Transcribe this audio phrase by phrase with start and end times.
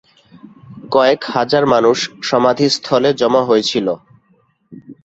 [0.91, 1.97] কয়েক হাজার মানুষ
[2.29, 3.87] সমাধিস্থলে জমা হয়েছিল।